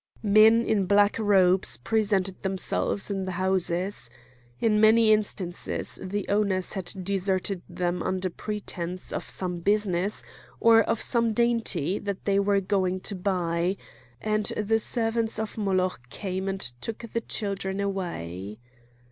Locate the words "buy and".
13.15-14.47